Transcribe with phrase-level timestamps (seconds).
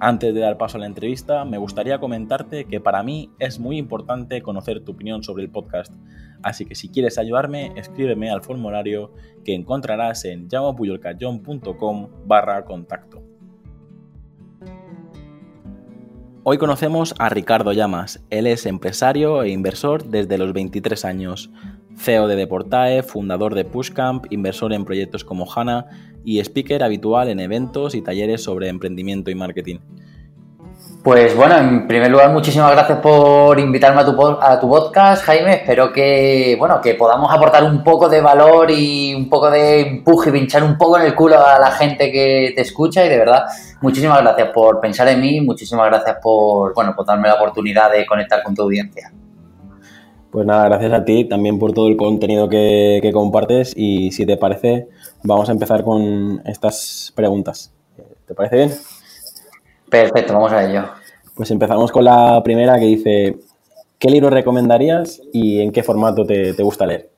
[0.00, 3.78] Antes de dar paso a la entrevista, me gustaría comentarte que para mí es muy
[3.78, 5.92] importante conocer tu opinión sobre el podcast,
[6.40, 9.12] así que si quieres ayudarme, escríbeme al formulario
[9.44, 13.24] que encontrarás en llamapuyolcayón.com barra contacto.
[16.44, 21.50] Hoy conocemos a Ricardo Llamas, él es empresario e inversor desde los 23 años.
[21.98, 25.86] CEO de Deportae, fundador de Pushcamp, inversor en proyectos como HANA
[26.24, 29.78] y speaker habitual en eventos y talleres sobre emprendimiento y marketing.
[31.02, 35.54] Pues bueno, en primer lugar, muchísimas gracias por invitarme a tu, a tu podcast, Jaime.
[35.54, 40.30] Espero que, bueno, que podamos aportar un poco de valor y un poco de empuje
[40.30, 43.06] y pinchar un poco en el culo a la gente que te escucha.
[43.06, 43.44] Y de verdad,
[43.80, 48.04] muchísimas gracias por pensar en mí, muchísimas gracias por, bueno, por darme la oportunidad de
[48.04, 49.12] conectar con tu audiencia.
[50.30, 54.36] Pues nada, gracias a ti también por todo el contenido que, compartes y si te
[54.36, 54.88] parece,
[55.22, 57.72] vamos a empezar con estas preguntas.
[58.26, 58.70] ¿Te parece bien?
[59.88, 60.84] Perfecto, vamos a ello.
[61.34, 63.38] Pues empezamos con la primera que dice,
[63.98, 67.08] ¿qué libro recomendarías y en qué formato te, gusta leer?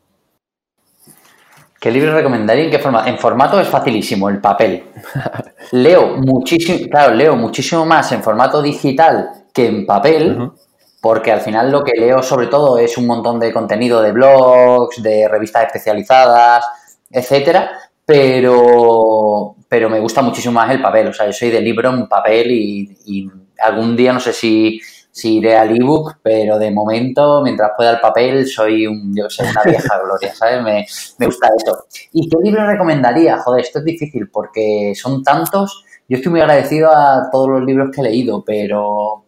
[1.81, 3.09] ¿Qué libro recomendaría y en qué formato?
[3.09, 4.85] En formato es facilísimo, el papel.
[5.73, 10.53] leo muchísimo, claro, leo muchísimo más en formato digital que en papel
[11.01, 15.03] porque al final lo que leo sobre todo es un montón de contenido de blogs,
[15.03, 16.65] de revistas especializadas,
[17.11, 17.71] etcétera,
[18.05, 22.09] pero, pero me gusta muchísimo más el papel, o sea, yo soy de libro en
[22.09, 23.31] papel y,
[23.63, 28.01] algún día no sé si, si iré al ebook, pero de momento, mientras pueda el
[28.01, 30.63] papel, soy un, yo sé, una vieja gloria, ¿sabes?
[30.63, 30.87] Me,
[31.19, 31.85] me gusta eso.
[32.13, 33.39] ¿Y qué libro recomendaría?
[33.39, 35.85] Joder, esto es difícil porque son tantos.
[36.09, 39.27] Yo estoy muy agradecido a todos los libros que he leído, pero,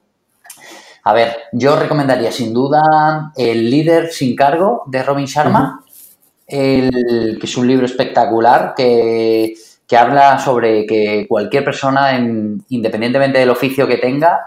[1.05, 5.85] a ver, yo recomendaría sin duda El líder sin cargo de Robin Sharma,
[6.47, 9.55] el, que es un libro espectacular que,
[9.99, 12.17] habla sobre que cualquier persona,
[12.69, 14.39] independientemente del oficio que tenga,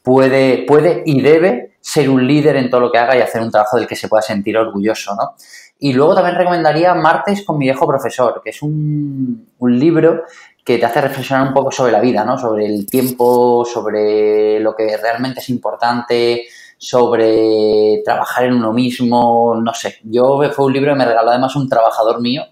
[0.00, 3.50] puede, puede y debe ser un líder en todo lo que haga y hacer un
[3.50, 5.34] trabajo del que se pueda sentir orgulloso, ¿no?
[5.78, 10.22] Y luego también recomendaría Martes con mi viejo profesor, que es un, un libro
[10.66, 12.36] que te hace reflexionar un poco sobre la vida, ¿no?
[12.36, 16.42] Sobre el tiempo, sobre lo que realmente es importante,
[16.76, 19.98] sobre trabajar en uno mismo, no sé.
[20.02, 22.42] Yo fue un libro que me regaló además un trabajador mío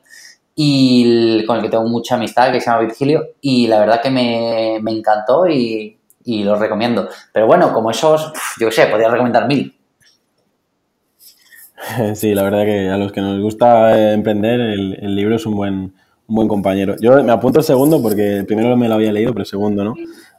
[0.55, 4.11] y con el que tengo mucha amistad, que se llama Virgilio, y la verdad que
[4.11, 7.09] me, encantó y, y lo recomiendo.
[7.33, 9.77] Pero bueno, como esos, yo qué sé, podría recomendar mil.
[12.15, 15.93] Sí, la verdad que a los que nos gusta emprender, el libro es un buen,
[16.27, 16.97] un buen compañero.
[17.01, 19.85] Yo me apunto el segundo porque el primero me lo había leído, pero el segundo
[19.85, 19.95] no.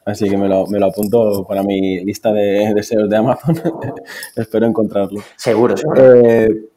[0.05, 3.61] Así que me lo, me lo apunto para mi lista de deseos de Amazon.
[4.35, 5.21] Espero encontrarlo.
[5.35, 6.01] Seguro, seguro.
[6.03, 6.69] Eh,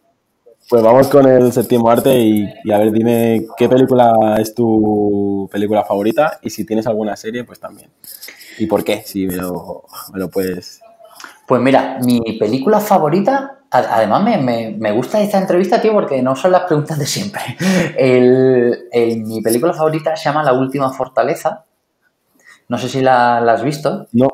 [0.69, 5.83] pues vamos con el séptimo arte y, a ver, dime qué película es tu película
[5.83, 7.91] favorita y si tienes alguna serie, pues también.
[8.59, 9.03] ¿Y por qué?
[9.03, 10.81] Si me lo, me lo puedes...
[11.47, 16.63] Pues mira, mi película favorita Además, me, gusta esta entrevista, tío, porque no son las
[16.63, 17.43] preguntas de siempre.
[19.25, 21.65] mi película favorita se llama La Última Fortaleza.
[22.69, 24.07] No sé si la, has visto.
[24.13, 24.29] No,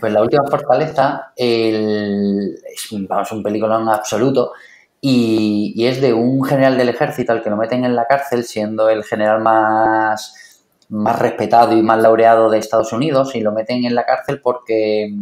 [0.00, 4.52] Pues La Última Fortaleza es un película en absoluto
[5.00, 8.44] y, y, es de un general del ejército al que lo meten en la cárcel,
[8.44, 13.84] siendo el general más, más respetado y más laureado de Estados Unidos, y lo meten
[13.84, 15.14] en la cárcel porque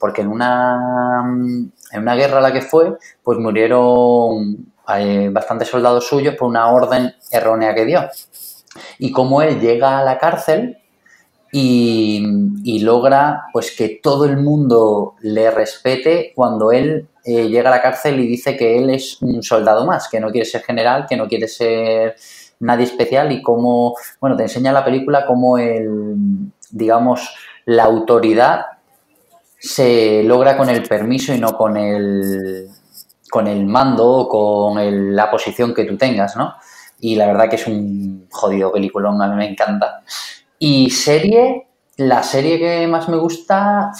[0.00, 1.22] porque en una,
[1.92, 6.72] en una guerra a la que fue, pues murieron eh, bastantes soldados suyos por una
[6.72, 8.08] orden errónea que dio.
[8.98, 10.78] Y como él llega a la cárcel
[11.52, 17.82] y, logra pues que todo el mundo le respete cuando él eh, llega a la
[17.82, 21.16] cárcel y dice que él es un soldado más, que no quiere ser general, que
[21.16, 22.16] no quiere ser
[22.60, 26.14] nadie especial y cómo, bueno, te enseña la película cómo el,
[26.70, 27.34] digamos,
[27.66, 28.62] la autoridad
[29.60, 32.66] se logra con el permiso y no con el,
[33.30, 36.54] con el mando o con la posición que tú tengas, ¿no?
[36.98, 40.02] Y la verdad que es un jodido peliculón, a mí me encanta.
[40.58, 41.68] Y serie,
[41.98, 43.92] la serie que más me gusta,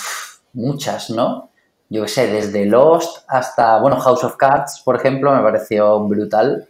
[0.55, 1.51] muchas, ¿no?
[1.91, 6.69] Yo qué sé, desde Lost hasta, bueno, House of Cards, por ejemplo, me pareció brutal.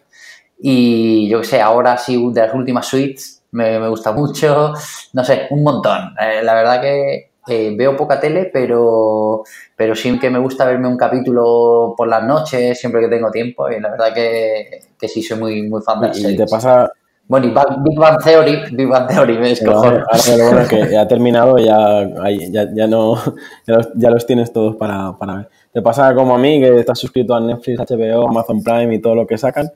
[0.58, 4.72] Y yo qué sé, ahora sí, de las últimas suites, me, gusta mucho.
[5.12, 6.14] No sé, un montón.
[6.20, 9.42] Eh, la verdad que eh, veo poca tele, pero,
[9.76, 13.68] pero sí que me gusta verme un capítulo por las noches, siempre que tengo tiempo,
[13.70, 16.36] y la verdad que, que sí soy muy, muy fan de las ¿Y series.
[16.36, 16.90] te pasa,
[17.26, 20.04] Bueno, y Big Bang Theory, Big Bang Theory, me Pero descojono.
[20.10, 22.08] ahora bueno es que ya ha terminado ya,
[22.50, 23.16] ya, ya no,
[23.66, 25.48] ya los, ya los tienes todos para, para ver.
[25.72, 29.14] Te pasa como a mí, que estás suscrito a Netflix, HBO, Amazon Prime y todo
[29.14, 29.70] lo que sacan.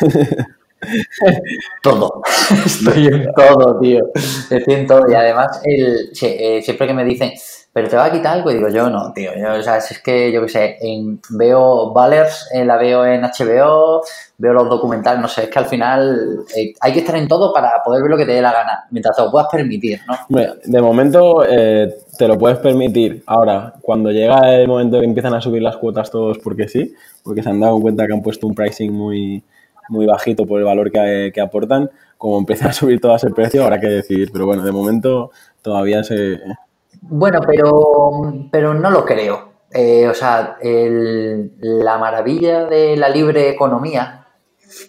[1.82, 2.22] Todo.
[2.64, 4.00] Estoy en todo, tío.
[4.50, 5.10] Estoy en todo.
[5.10, 7.32] Y además, el, eh, siempre que me dicen,
[7.72, 9.30] pero te va a quitar algo, y digo, yo no, tío.
[9.36, 13.04] Yo, o sea, si es que, yo qué sé, en- veo Valers, eh, la veo
[13.04, 14.02] en HBO,
[14.38, 17.52] veo los documentales, no sé, es que al final eh, hay que estar en todo
[17.52, 20.14] para poder ver lo que te dé la gana, mientras te lo puedas permitir, ¿no?
[20.28, 21.42] Hombre, De momento
[22.18, 23.22] te lo puedes permitir.
[23.26, 27.42] Ahora, cuando llega el momento que empiezan a subir las cuotas todos porque sí, porque
[27.42, 29.42] se han dado cuenta que han puesto un pricing muy,
[29.88, 33.62] muy bajito por el valor que, que aportan, como empiezan a subir todas el precio,
[33.64, 34.30] habrá que decidir.
[34.32, 35.30] Pero bueno, de momento
[35.62, 36.40] todavía se...
[37.02, 39.52] Bueno, pero, pero no lo creo.
[39.72, 44.26] Eh, o sea, el- la maravilla de la libre economía,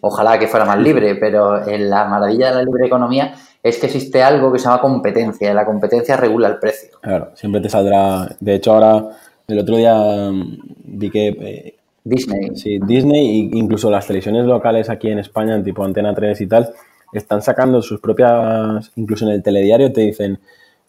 [0.01, 3.87] ojalá que fuera más libre, pero en la maravilla de la libre economía es que
[3.87, 6.99] existe algo que se llama competencia y la competencia regula el precio.
[7.01, 8.29] Claro, siempre te saldrá...
[8.39, 9.03] De hecho, ahora,
[9.47, 9.95] el otro día
[10.31, 11.76] mm, vi que...
[12.07, 12.55] Disney.
[12.55, 16.69] Sí, Disney e incluso las televisiones locales aquí en España, tipo Antena 3 y tal,
[17.13, 20.39] están sacando sus propias, incluso en el telediario te dicen,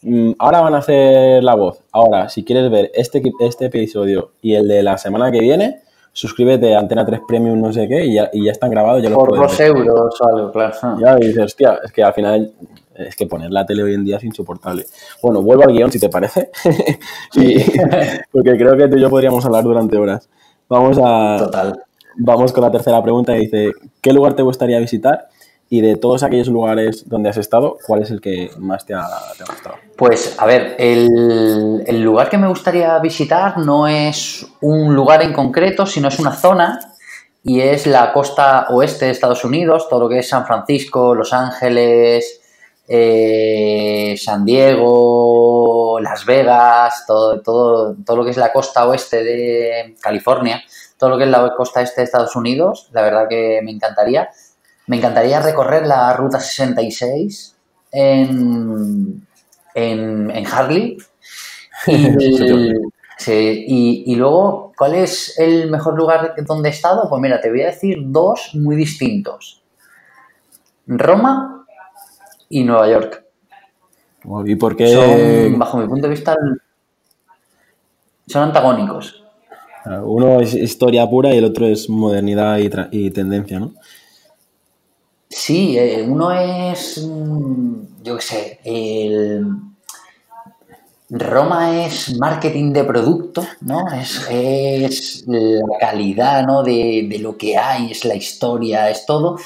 [0.01, 4.55] "Mm, ahora van a hacer la voz, ahora si quieres ver este, este episodio y
[4.55, 5.81] el de la semana que viene,
[6.11, 9.09] suscríbete a Antena 3 Premium no sé qué y ya, y ya están grabados, ya
[9.11, 9.67] Por dos ver".
[9.67, 10.73] euros o algo, claro.
[11.01, 12.51] Ya y dices, hostia, es que al final
[12.95, 14.83] es que poner la tele hoy en día es insoportable.
[15.23, 16.49] Bueno, vuelvo al guion si te parece,
[17.35, 17.55] Y-
[18.31, 20.27] porque creo que tú y yo podríamos hablar durante horas.
[20.69, 21.83] Vamos a, Total.
[22.17, 23.71] Vamos con la tercera pregunta y dice,
[24.01, 25.29] ¿qué lugar te gustaría visitar?
[25.69, 29.05] Y de todos aquellos lugares donde has estado, ¿cuál es el que más te ha,
[29.37, 29.75] te ha gustado?
[29.95, 35.33] Pues, a ver, el, el lugar que me gustaría visitar no es un lugar en
[35.33, 36.79] concreto, sino es una zona
[37.43, 41.31] y es la costa oeste de Estados Unidos, todo lo que es San Francisco, Los
[41.31, 42.41] Ángeles,
[42.87, 45.58] eh, San Diego,
[45.99, 50.61] Las Vegas, todo, todo, todo lo que es la costa oeste de California,
[50.97, 54.29] todo lo que es la costa este de Estados Unidos, la verdad que me encantaría.
[54.87, 57.55] Me encantaría recorrer la Ruta 66
[57.91, 59.27] en,
[59.75, 60.97] en, en Harley.
[61.87, 62.73] Y,
[63.17, 67.07] sí, y, y luego, ¿cuál es el mejor lugar donde he estado?
[67.09, 69.63] Pues mira, te voy a decir dos muy distintos.
[70.87, 71.65] Roma
[72.49, 73.28] y Nueva York.
[74.45, 74.93] ¿Y por qué?
[74.93, 76.35] Son, bajo mi punto de vista,
[78.27, 79.23] son antagónicos.
[79.85, 82.59] Uno es historia pura y el otro es modernidad
[82.91, 83.73] y, tendencia, ¿no?
[85.29, 89.45] Sí, eh, uno es, mm, yo qué sé, el...
[91.11, 93.91] Roma es marketing de producto, ¿no?
[93.91, 96.61] Es, es la calidad, ¿no?
[96.61, 99.39] De, de lo que hay, es la historia, es todo.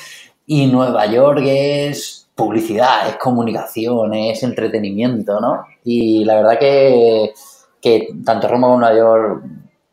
[0.45, 5.65] Y Nueva York es publicidad, es comunicación, es entretenimiento, ¿no?
[5.83, 7.33] Y la verdad que,
[7.81, 9.43] que tanto Roma como Nueva York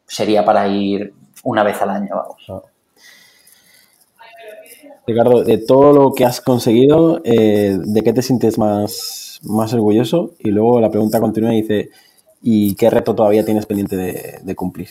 [0.06, 1.12] sería para ir
[1.44, 2.64] una vez al año, vamos.
[5.06, 10.32] Ricardo, de todo lo que has conseguido, eh, ¿de qué te sientes más, más orgulloso?
[10.38, 11.90] Y luego la pregunta continúa y dice,
[12.42, 14.90] ¿y qué reto todavía tienes pendiente de, de cumplir?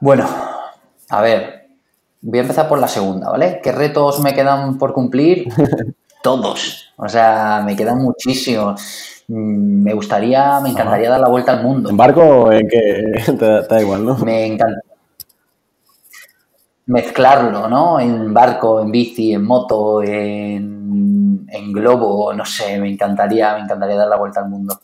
[0.00, 0.28] Bueno,
[1.08, 1.57] a ver,
[2.20, 3.60] voy a empezar por la segunda, ¿vale?
[3.62, 5.48] ¿Qué retos me quedan por cumplir?
[6.22, 6.92] Todos.
[6.96, 8.80] O sea, me quedan muchísimos.
[9.28, 11.90] Mm, Me gustaría, me encantaría dar la vuelta al mundo.
[11.90, 13.12] ¿En barco o en qué?
[13.26, 14.16] te, te da igual, ¿no?
[14.18, 14.80] Me encanta
[16.86, 18.00] mezclarlo, ¿no?
[18.00, 23.96] En barco, en bici, en moto, en, en globo, no sé, me encantaría, me encantaría
[23.96, 24.80] dar la vuelta al mundo.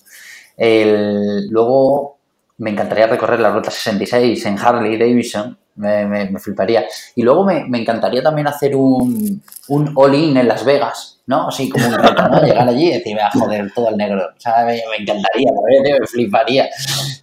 [0.56, 2.18] El- luego
[2.58, 6.84] me encantaría recorrer la ruta 66 en Harley Davidson, me, me- me fliparía.
[7.14, 11.48] Y luego me, encantaría también hacer un, un all-in en Las Vegas, ¿no?
[11.48, 12.40] Así como un reto, ¿no?
[12.42, 14.22] Llegar allí y decir, "Ah, joder, todo el negro.
[14.36, 15.50] O sea, me, encantaría,
[15.84, 16.68] tío, me fliparía.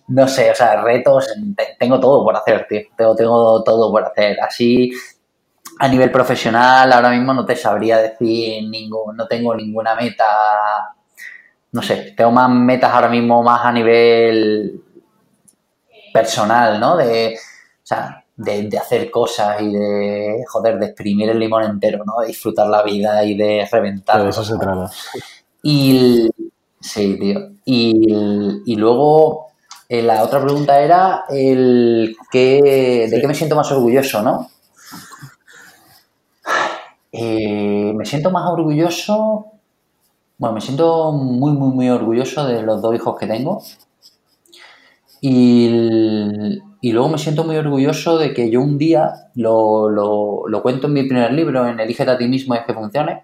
[0.08, 2.82] No sé, o sea, retos, te- tengo todo por hacer, tío.
[2.98, 4.38] Tengo, tengo todo por hacer.
[4.42, 4.92] Así,
[5.80, 10.26] a nivel profesional, ahora mismo no te sabría decir ningún, no tengo ninguna meta.
[11.74, 14.82] No sé, tengo más metas ahora mismo más a nivel
[16.14, 16.98] personal, ¿no?
[16.98, 22.04] De, o sea, de, de hacer cosas y de, joder, de exprimir el limón entero,
[22.06, 22.22] ¿no?
[22.22, 24.24] De disfrutar la vida y de reventar.
[24.24, 24.90] de eso se trata.
[25.64, 26.34] Y el-
[26.82, 27.40] sí, tío.
[27.66, 29.48] Y, el- y luego
[29.90, 34.50] eh, la otra pregunta era el qué, de qué me siento más orgulloso, ¿no?
[37.12, 39.48] Eh, me siento más orgulloso
[40.38, 43.62] Bueno, me siento muy, muy, muy orgulloso de los dos hijos que tengo.
[45.22, 46.60] Y,
[46.92, 51.04] luego me siento muy orgulloso de que yo un día, lo, lo, cuento en mi
[51.04, 53.24] primer libro, en Elígete a ti mismo y es que funcione.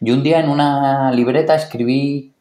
[0.00, 2.32] Yo un día en una libreta escribí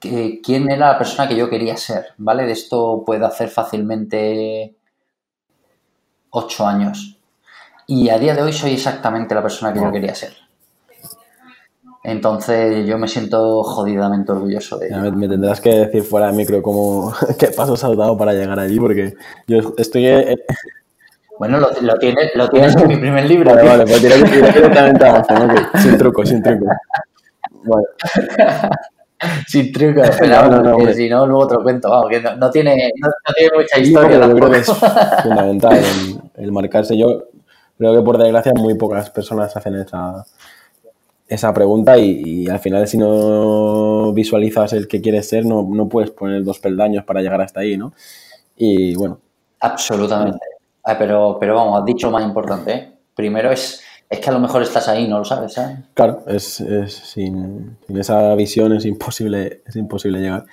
[0.00, 2.44] que, quién era la persona que yo quería ser, ¿vale?
[2.44, 4.74] De esto puedo hacer fácilmente
[6.30, 7.18] ocho años.
[7.86, 10.45] Y a día de hoy soy exactamente la persona que yo quería ser.
[12.08, 15.10] Entonces yo me siento jodidamente orgulloso de ello.
[15.10, 18.78] Me, tendrás que decir fuera de micro cómo, qué pasos has dado para llegar allí,
[18.78, 19.14] porque
[19.48, 20.06] yo estoy...
[20.06, 20.36] Eh,
[21.36, 23.52] bueno, lo, lo, tienes, lo tienes en mi primer libro.
[23.52, 25.80] Vale, vale, pues ir directamente abajo, ¿no?
[25.80, 26.66] Sin truco, sin truco.
[27.64, 27.86] Vale.
[29.48, 31.90] sin truco, no, no, si no, luego te lo cuento.
[31.90, 34.28] Vamos, que no, tiene, no, tiene mucha historia.
[34.28, 34.72] yo creo que es
[35.24, 36.96] fundamental el, el marcarse.
[36.96, 37.24] Yo
[37.76, 40.24] creo que por desgracia muy pocas personas hacen esa
[41.28, 46.10] esa pregunta y, al final si no visualizas el que quieres ser, no, no, puedes
[46.10, 47.92] poner dos peldaños para llegar hasta ahí, ¿no?
[48.56, 49.18] Y bueno.
[49.60, 50.38] Absolutamente.
[50.84, 52.72] Ah, pero, pero vamos, has dicho lo más importante.
[52.72, 52.92] ¿eh?
[53.14, 55.84] Primero es, es que a lo mejor estás ahí no lo sabes, ¿eh?
[55.94, 60.44] Claro, es, es sin, sin, esa visión es imposible, es imposible llegar.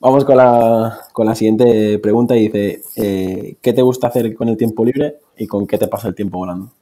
[0.00, 4.48] Vamos con la, con la siguiente pregunta y dice, eh, ¿qué te gusta hacer con
[4.48, 6.72] el tiempo libre y con qué te pasa el tiempo volando?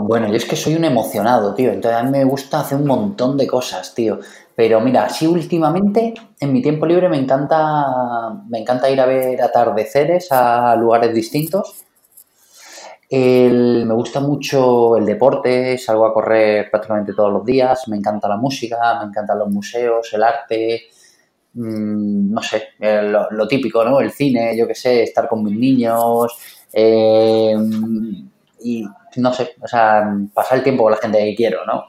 [0.00, 1.72] Bueno, yo es que soy un emocionado, tío.
[1.72, 4.18] Entonces a mí me gusta hacer un montón de cosas, tío.
[4.54, 9.42] Pero mira, sí últimamente en mi tiempo libre me encanta, me encanta ir a ver
[9.42, 11.84] atardeceres a lugares distintos.
[13.10, 18.36] me gusta mucho el deporte, salgo a correr prácticamente todos los días, me encanta la
[18.36, 20.82] música, me encantan los museos, el arte,
[21.54, 24.00] mm, no sé, lo, típico, ¿no?
[24.00, 26.36] El cine, yo qué sé, estar con mis niños.
[26.72, 27.54] Eh,
[28.64, 28.84] y
[29.16, 31.84] no sé, o sea, pasar el tiempo con la gente que quiero, ¿no?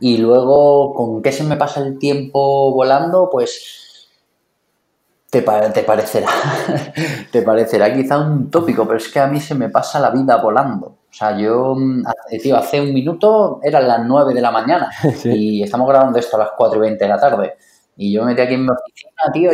[0.00, 3.28] Y luego, ¿con qué se me pasa el tiempo volando?
[3.30, 4.08] Pues
[5.30, 6.28] te, te parecerá,
[7.32, 10.36] te parecerá quizá un tópico, pero es que a mí se me pasa la vida
[10.36, 10.86] volando.
[10.86, 11.76] O sea, yo,
[12.42, 14.90] tío, hace un minuto eran las 9 de la mañana
[15.24, 17.54] y estamos grabando esto a las 4 y 20 de la tarde.
[17.96, 19.52] Y yo me metí aquí en mi oficina, tío,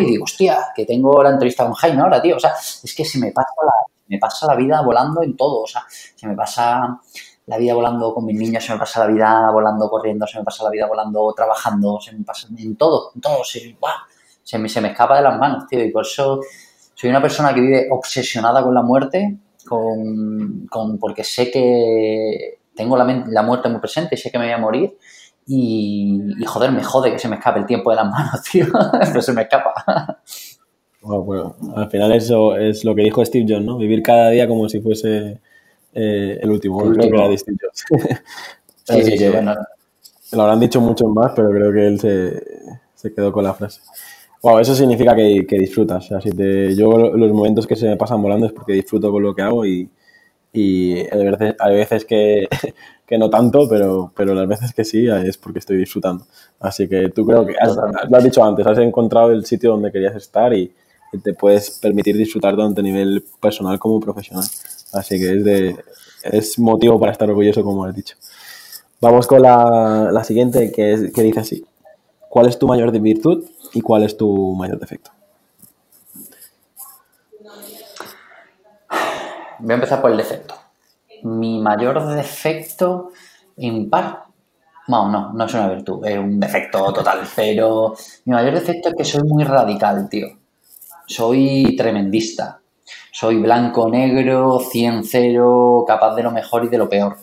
[0.00, 2.36] y digo, hostia, que tengo la entrevista con Jaime ahora, tío.
[2.36, 3.72] O sea, es que se me pasa la,
[4.08, 7.00] me pasa la vida volando en todo, o sea, se me pasa
[7.46, 10.44] la vida volando con mis niños, se me pasa la vida volando corriendo, se me
[10.44, 13.76] pasa la vida volando trabajando, se me pasa en todo, todo, se,
[14.42, 16.40] se, me, se me escapa de las manos, tío, y por eso
[16.94, 22.96] soy una persona que vive obsesionada con la muerte, con, con porque sé que tengo
[22.96, 24.96] la, la muerte muy presente, sé que me voy a morir
[25.46, 28.66] y, y, joder, me jode que se me escape el tiempo de las manos, tío,
[29.00, 30.20] pero se me escapa.
[31.06, 33.78] Bueno, al final eso es lo que dijo Steve Jobs, ¿no?
[33.78, 35.38] Vivir cada día como si fuese
[35.94, 36.82] eh, el último.
[36.84, 37.84] El que era Steve Jobs.
[38.84, 39.54] sí, sí, sí, bueno.
[40.32, 43.80] Lo habrán dicho muchos más, pero creo que él se, quedó con la frase.
[44.42, 46.04] Wow, eso significa que, disfrutas.
[46.04, 49.12] O sea, si te, yo los momentos que se me pasan volando es porque disfruto
[49.12, 49.88] con lo que hago y,
[50.52, 52.48] y hay veces, que,
[53.06, 56.26] que, no tanto, pero, pero las veces que sí es porque estoy disfrutando.
[56.58, 57.54] Así que tú creo que,
[58.08, 60.72] lo has dicho antes, has encontrado el sitio donde querías estar y,
[61.22, 64.44] te puedes permitir disfrutar tanto a nivel personal como profesional.
[64.92, 65.76] Así que es, de,
[66.22, 68.16] es motivo para estar orgulloso, como has dicho.
[69.00, 71.66] Vamos con la, siguiente, que, que dice así.
[72.28, 75.10] ¿Cuál es tu mayor virtud y cuál es tu mayor defecto?
[79.58, 80.54] Voy a empezar por el defecto.
[81.22, 83.10] Mi mayor defecto,
[83.56, 84.24] en par,
[84.88, 87.20] no, no, no es una virtud, es un defecto total.
[87.34, 87.94] Pero
[88.24, 90.28] mi mayor defecto es que soy muy radical, tío
[91.06, 92.60] soy tremendista.
[93.10, 97.16] Soy blanco, negro, 100-0, capaz de lo mejor y de lo peor.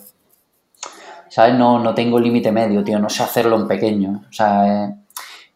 [1.28, 1.54] ¿Sabes?
[1.54, 2.98] No, no tengo límite medio, tío.
[2.98, 4.24] No sé hacerlo en pequeño.
[4.28, 4.94] O sea, eh,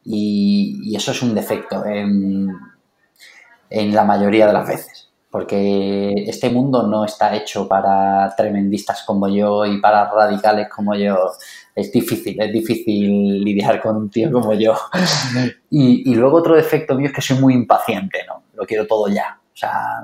[0.05, 2.49] y, eso es un defecto en,
[3.71, 5.08] en la mayoría de las veces.
[5.31, 11.33] Porque este mundo no está hecho para tremendistas como yo y para radicales como yo
[11.75, 14.75] es difícil, es difícil lidiar con un tío como yo.
[15.71, 18.43] Y, luego otro defecto mío es que soy muy impaciente, ¿no?
[18.55, 19.39] Lo quiero todo ya.
[19.53, 20.03] O sea,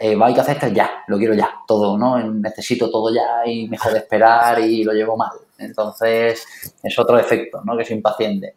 [0.00, 2.18] eh, hay que hacer esto ya, lo quiero ya, todo, ¿no?
[2.18, 5.32] Necesito todo ya y me jode esperar y lo llevo mal.
[5.58, 6.44] Entonces,
[6.82, 7.76] es otro defecto, ¿no?
[7.76, 8.56] Que soy impaciente.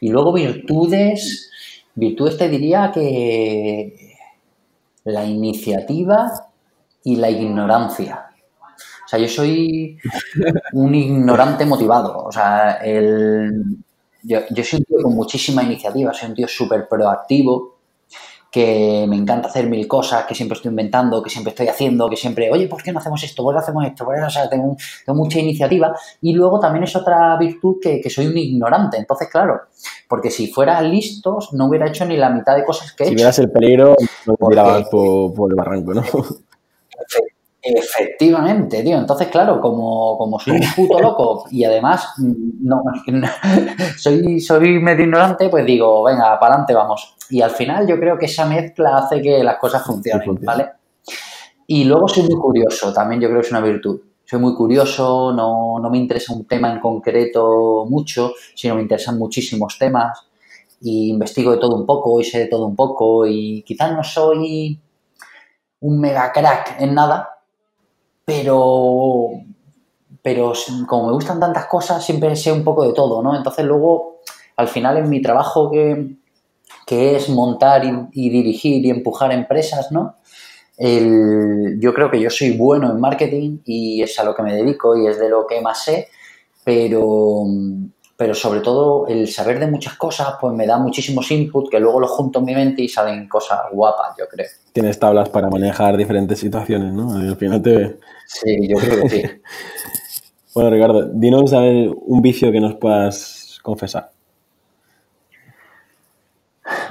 [0.00, 1.50] Y luego virtudes,
[1.94, 4.09] virtudes te diría que
[5.04, 6.30] la iniciativa
[7.04, 8.26] y la ignorancia.
[9.04, 9.98] O sea, yo soy
[10.72, 12.24] un ignorante motivado.
[12.24, 13.50] O sea, el,
[14.22, 17.79] yo, soy un tío con muchísima iniciativa, soy un tío súper proactivo
[18.50, 22.16] que me encanta hacer mil cosas, que siempre estoy inventando, que siempre estoy haciendo, que
[22.16, 23.44] siempre, oye, ¿por qué no hacemos esto?
[23.44, 24.06] ¿Por qué no hacemos esto?
[24.06, 24.76] O sea, tengo,
[25.08, 25.94] mucha iniciativa.
[26.20, 28.96] Y luego también es otra virtud que, soy un ignorante.
[28.96, 29.60] Entonces, claro,
[30.08, 33.12] porque si fuera listos, no hubiera hecho ni la mitad de cosas que he si
[33.12, 33.18] hecho.
[33.18, 33.94] Si vieras el peligro,
[34.26, 36.02] no tirabas por, por el barranco, ¿no?
[37.62, 38.96] Efectivamente, tío.
[38.96, 42.82] Entonces, claro, como, como soy un puto loco y además no,
[43.98, 47.16] soy, soy medio ignorante, pues digo, venga, para adelante vamos.
[47.28, 50.70] Y al final yo creo que esa mezcla hace que las cosas funcionen, ¿vale?
[51.66, 54.00] Y luego soy muy curioso, también yo creo que es una virtud.
[54.24, 59.18] Soy muy curioso, no, no me interesa un tema en concreto mucho, sino me interesan
[59.18, 60.30] muchísimos temas
[60.80, 64.02] y investigo de todo un poco y sé de todo un poco y quizás no
[64.02, 64.80] soy
[65.80, 67.39] un mega crack en nada,
[68.30, 69.30] pero,
[70.22, 70.52] pero
[70.86, 73.36] como me gustan tantas cosas, siempre sé un poco de todo, ¿no?
[73.36, 74.20] Entonces luego,
[74.56, 76.16] al final en mi trabajo que,
[76.88, 80.16] es montar y, dirigir y empujar empresas, ¿no?
[80.78, 84.96] yo creo que yo soy bueno en marketing y es a lo que me dedico
[84.96, 86.08] y es de lo que más sé,
[86.64, 87.44] pero,
[88.20, 92.00] pero sobre todo el saber de muchas cosas pues me da muchísimos inputs que luego
[92.00, 94.46] los junto en mi mente y salen cosas guapas, yo creo.
[94.74, 97.14] Tienes tablas para manejar diferentes situaciones, ¿no?
[97.14, 97.98] Al final te...
[98.26, 99.22] Sí, yo creo que sí.
[100.54, 104.10] bueno, Ricardo, dinos a ver un vicio que nos puedas confesar.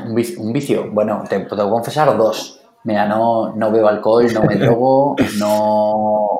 [0.07, 2.59] Un vicio, bueno, te puedo confesar dos.
[2.85, 6.39] Mira, no, no bebo alcohol, no me drogo, no...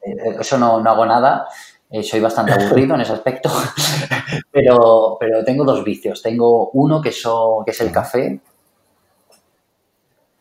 [0.00, 1.48] Eh, eso no, no hago nada
[1.92, 3.50] eh, soy bastante aburrido en ese aspecto,
[4.50, 6.22] pero, pero tengo dos vicios.
[6.22, 8.40] Tengo uno que, que es el café.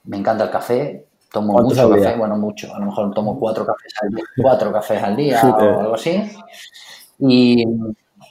[0.05, 1.07] Me encanta el café.
[1.29, 2.73] Tomo mucho café, bueno, mucho.
[2.73, 6.29] A lo mejor tomo cuatro cafés al día, cuatro cafés al día o algo así.
[7.19, 7.63] Y,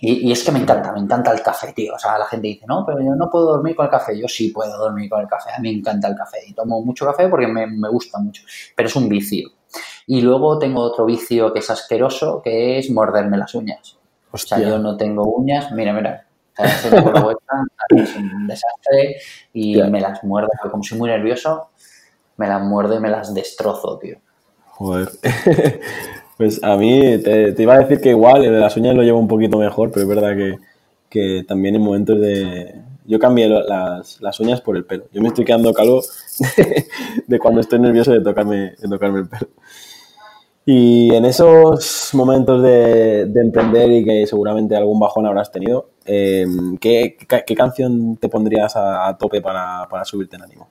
[0.02, 1.94] y, es que me encanta, me encanta el café, tío.
[1.94, 4.18] O sea, la gente dice, no, pero yo no puedo dormir con el café.
[4.18, 5.50] Yo sí puedo dormir con el café.
[5.56, 6.38] A mí me encanta el café.
[6.46, 8.42] Y tomo mucho café porque me, me gusta mucho.
[8.74, 9.50] Pero es un vicio.
[10.12, 13.96] Y luego tengo otro vicio que es asqueroso, que es morderme las uñas.
[14.32, 16.26] O sea, yo no tengo uñas, mira, mira,
[16.58, 19.18] es un desastre
[19.52, 21.68] y me las muerdo, como soy muy nervioso,
[22.38, 24.16] me las muerdo y me las destrozo, tío.
[24.70, 25.10] Joder.
[26.36, 29.20] pues a mí te, iba a decir que igual, el de las uñas lo llevo
[29.20, 30.58] un poquito mejor, pero es verdad que,
[31.08, 32.82] que también en momentos de...
[33.06, 35.04] Yo cambié las, las, uñas por el pelo.
[35.12, 36.02] Yo me estoy quedando calvo
[37.28, 39.48] de cuando estoy nervioso de tocarme, de tocarme el pelo.
[40.72, 46.46] Y en esos momentos de, emprender y que seguramente algún bajón habrás tenido, eh,
[46.80, 47.16] ¿qué,
[47.56, 50.68] canción te pondrías a, tope para, subirte en ánimo?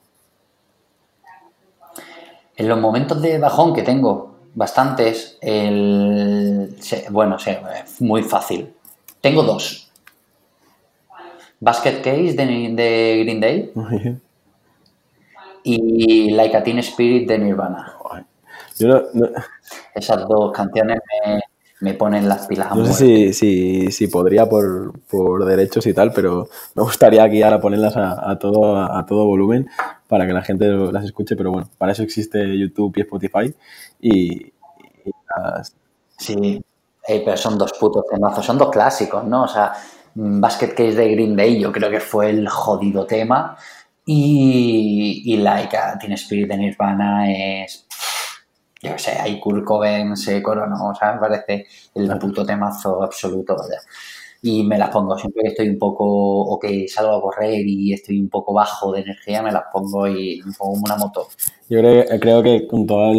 [2.56, 6.74] En los momentos de bajón que tengo, bastantes, el,
[7.10, 8.72] bueno, es muy fácil.
[9.20, 9.92] Tengo dos.
[11.60, 13.72] Basket Case de, Green Day
[15.62, 17.99] y Like a Teen Spirit de Nirvana.
[19.94, 20.98] Esas dos canciones
[21.80, 22.74] me, ponen las pilas.
[22.74, 27.94] no sé si, si, podría por, derechos y tal, pero me gustaría guiar a ponerlas
[27.96, 29.68] a, todo, a, todo volumen
[30.08, 33.54] para que la gente las escuche, pero bueno, para eso existe YouTube y Spotify
[34.00, 34.52] y,
[36.16, 36.62] Sí,
[37.06, 39.44] pero son dos putos temazos, son dos clásicos, ¿no?
[39.44, 39.72] O sea,
[40.14, 43.56] Basket Case de Green Day yo creo que fue el jodido tema
[44.04, 47.86] y, y Like a Teen Spirit de Nirvana es
[48.82, 53.54] yo sé, ahí Kurt Cobain se coronó, o sea, me parece el puto temazo absoluto,
[54.42, 57.92] Y me las pongo, siempre que estoy un poco, o que salgo a correr y
[57.92, 61.28] estoy un poco bajo de energía, me las pongo y me pongo una moto.
[61.68, 63.14] Yo creo, creo que con todas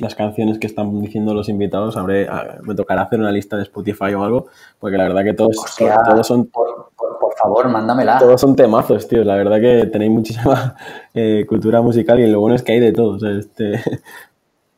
[0.00, 2.28] las canciones que están diciendo los invitados, habré,
[2.62, 4.46] me tocará hacer una lista de Spotify o algo,
[4.78, 6.46] porque la verdad que todos, todos son...
[6.46, 8.18] Por, por, favor, mándamela.
[8.18, 9.24] Todos son temazos, tío.
[9.24, 10.76] La verdad que tenéis muchísima
[11.14, 13.14] eh, cultura musical y lo bueno es que hay de todo.
[13.14, 13.80] O sea, este,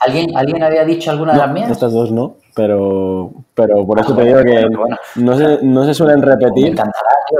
[0.04, 1.70] ¿Alguien, ¿Alguien había dicho alguna de las mías?
[1.70, 4.66] Estas dos no, pero, pero por eso te digo que
[5.16, 6.74] no, se, no se suelen repetir.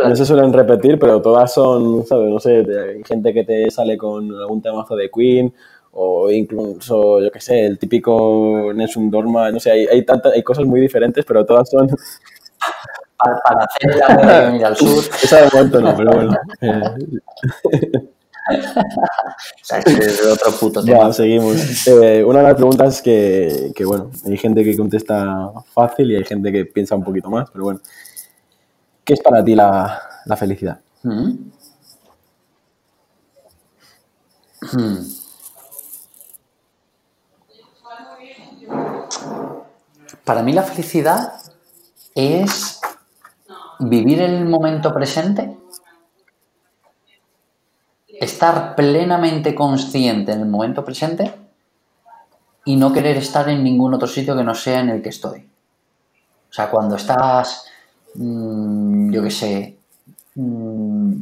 [0.07, 2.31] no se suelen repetir, pero todas son, ¿sabes?
[2.31, 5.53] No sé, hay gente que te sale con algún temazo de Queen
[5.93, 10.65] o incluso, yo qué sé, el típico Nessun Dorma, no sé, hay, hay, hay cosas
[10.65, 11.89] muy diferentes, pero todas son...
[13.19, 15.05] Para, hacer la de al sur.
[15.23, 16.37] Esa de momento no, pero bueno.
[19.87, 21.13] es otro puto tema.
[21.13, 21.87] seguimos.
[21.87, 26.25] Eh, una de las preguntas que, que, bueno, hay gente que contesta fácil y hay
[26.25, 27.81] gente que piensa un poquito más, pero bueno.
[29.05, 30.81] ¿Qué es para ti la, la felicidad?
[31.03, 31.33] Mm.
[34.73, 35.23] Mm.
[40.25, 41.33] Para mí la felicidad
[42.15, 42.81] es
[43.81, 45.57] vivir el momento presente
[48.21, 51.35] estar plenamente consciente en el momento presente
[52.65, 55.49] y no querer estar en ningún otro sitio que no sea en el que estoy.
[56.51, 57.65] O sea, cuando estás,
[58.15, 59.77] mm, yo qué sé,
[60.35, 61.15] mm,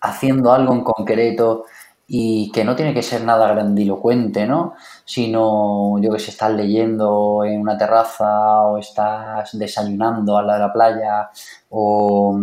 [0.00, 1.64] haciendo algo en concreto
[2.08, 4.74] y que no tiene que ser nada grandilocuente, ¿no?
[5.04, 10.66] Sino, yo que sé, estás leyendo en una terraza o estás desayunando al lado de
[10.66, 11.30] la playa
[11.70, 12.38] o,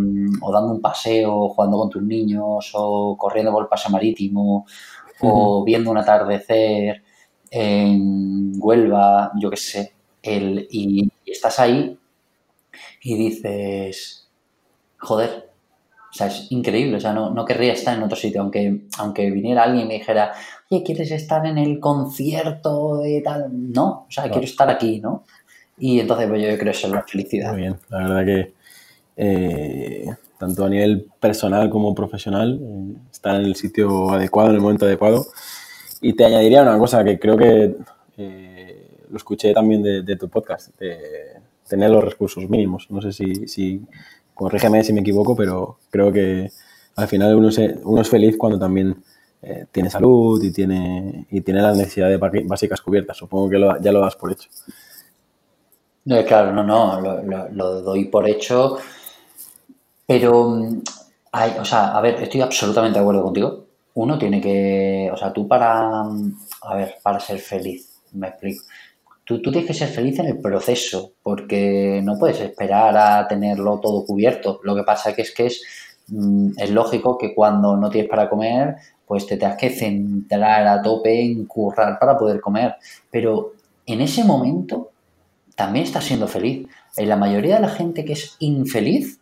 [0.51, 4.65] dando un paseo, jugando con tus niños o corriendo por el paseo marítimo
[5.21, 7.03] o viendo un atardecer
[7.49, 11.97] en Huelva, yo qué sé, el, y estás ahí
[13.01, 14.29] y dices,
[14.97, 15.52] joder,
[16.13, 19.31] o sea, es increíble, o sea, no, no querría estar en otro sitio, aunque, aunque
[19.31, 20.31] viniera alguien y me dijera,
[20.69, 23.47] oye, ¿quieres estar en el concierto de tal?
[23.51, 25.23] No, o sea, quiero estar aquí, ¿no?
[25.79, 27.53] Y entonces pues yo creo que eso es la felicidad.
[27.53, 28.53] Muy bien, la verdad que
[29.17, 30.05] eh,
[30.37, 34.85] tanto a nivel personal como profesional, eh, estar en el sitio adecuado, en el momento
[34.85, 35.25] adecuado.
[35.99, 37.75] Y te añadiría una cosa que creo que
[38.17, 40.99] eh, lo escuché también de, tu podcast, de
[41.67, 42.85] tener los recursos mínimos.
[42.91, 43.81] No sé si, si
[44.33, 46.49] corrígeme si me equivoco, pero creo que
[46.95, 47.49] al final uno,
[47.83, 49.03] uno es feliz cuando también
[49.41, 53.17] eh, tiene salud y tiene, y tiene las necesidades básicas cubiertas.
[53.17, 54.49] Supongo que ya lo das por hecho.
[56.05, 58.77] No, claro, no, no, lo, doy por hecho,
[60.05, 60.81] pero, mm,
[61.31, 63.65] hay, o sea, a ver, estoy absolutamente de acuerdo contigo.
[63.95, 68.63] Uno tiene que, o sea, tú para, mm, a ver, para ser feliz, me explico.
[69.25, 74.05] Tú, tienes que ser feliz en el proceso, porque no puedes esperar a tenerlo todo
[74.05, 74.59] cubierto.
[74.63, 75.63] Lo que pasa que es que es,
[76.07, 80.81] mm, es lógico que cuando no tienes para comer, pues te tengas que centrar a
[80.81, 82.75] tope en currar para poder comer.
[83.09, 83.53] Pero
[83.85, 84.91] en ese momento
[85.55, 86.67] también estás siendo feliz.
[86.97, 89.19] En la mayoría de la gente que es infeliz,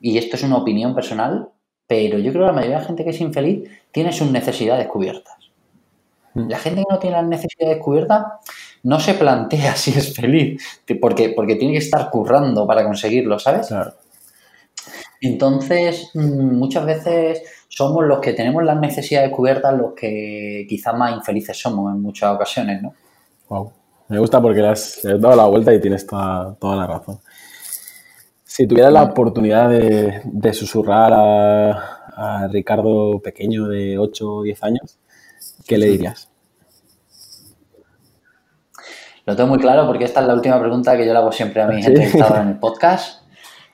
[0.00, 1.50] y esto es una opinión personal,
[1.86, 4.86] pero yo creo que la mayoría de la gente que es infeliz tiene sus necesidades
[4.88, 5.34] cubiertas.
[6.34, 6.48] Mm.
[6.48, 8.24] La gente que no tiene las necesidades cubiertas
[8.82, 10.62] no se plantea si es feliz,
[11.00, 13.72] porque, porque tiene que estar currando para conseguirlo, ¿sabes?
[15.20, 21.14] Entonces, mm, muchas veces somos los que tenemos las necesidades cubiertas los que quizás más
[21.14, 22.94] infelices somos en muchas ocasiones, ¿no?
[23.48, 23.72] Wow.
[24.08, 27.18] Me gusta porque le has, dado la vuelta y tienes toda, toda la razón.
[28.44, 34.98] Si tuvieras la oportunidad de, susurrar a, a, Ricardo pequeño de 8 o 10 años,
[35.66, 36.30] ¿qué le dirías?
[39.26, 41.60] Lo tengo muy claro porque esta es la última pregunta que yo le hago siempre
[41.60, 43.24] a mis entrevistados en el podcast.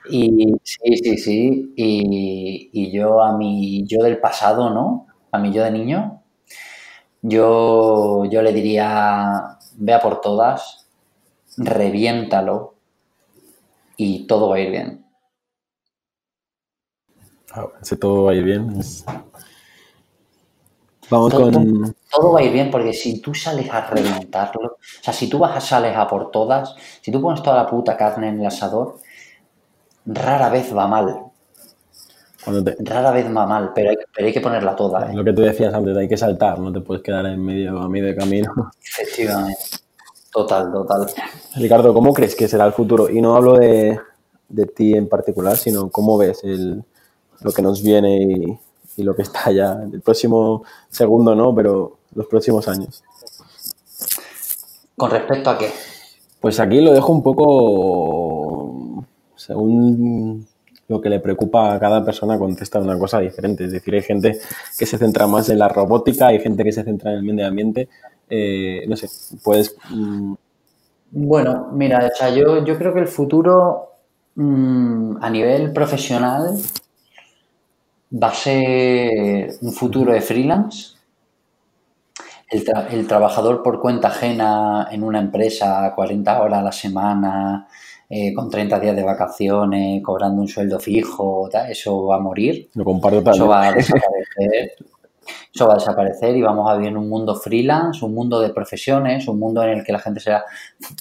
[0.09, 1.73] Y sí, sí, sí.
[1.75, 5.05] Y, yo a mi yo del pasado, ¿no?
[5.31, 6.23] A mi yo de niño,
[7.21, 10.87] yo, yo le diría, vea por todas,
[11.57, 12.73] reviéntalo
[13.95, 15.05] y todo va a ir bien.
[17.51, 18.81] Ah, ese todo va a ir bien.
[21.09, 25.13] Vamos con todo va a ir bien porque si tú sales a reventarlo, o sea,
[25.13, 28.29] si tú vas a sales a por todas, si tú pones toda la puta carne
[28.29, 28.99] en el asador,
[30.05, 31.23] rara vez va mal.
[32.79, 35.09] Rara vez va mal, pero hay, que ponerla toda.
[35.09, 35.15] ¿eh?
[35.15, 37.89] Lo que tú decías antes, hay que saltar, no te puedes quedar en medio, a
[37.89, 38.71] medio de camino.
[38.83, 39.59] Efectivamente.
[40.31, 41.07] Total, total.
[41.55, 43.09] Ricardo, ¿cómo crees que será el futuro?
[43.09, 43.99] Y no hablo de,
[44.75, 46.83] ti en particular, sino cómo ves el,
[47.41, 48.59] lo que nos viene y,
[48.97, 49.81] y lo que está ya.
[49.91, 53.03] El próximo segundo no, pero los próximos años.
[54.95, 55.71] ¿Con respecto a qué?
[56.39, 60.45] Pues aquí lo dejo un poco según
[60.87, 63.65] lo que le preocupa a cada persona contesta una cosa diferente.
[63.65, 64.39] Es decir, hay gente
[64.77, 67.47] que se centra más en la robótica, hay gente que se centra en el medio
[67.47, 67.89] ambiente.
[68.29, 69.09] Eh, no sé,
[69.43, 69.75] puedes...
[69.89, 70.33] Mm,
[71.11, 73.89] bueno, mira, yo, yo creo que el futuro
[74.35, 76.57] mm, a nivel profesional
[78.21, 80.93] va a ser un futuro de freelance
[82.91, 87.67] el, trabajador por cuenta ajena en una empresa, 40 horas a la semana,
[88.09, 92.69] eh, con 30 días de vacaciones, cobrando un sueldo fijo, eso va a morir.
[92.75, 94.71] Lo comparto Eso va a desaparecer.
[95.53, 98.49] eso va a desaparecer y vamos a vivir en un mundo freelance, un mundo de
[98.49, 100.43] profesiones, un mundo en el que la gente será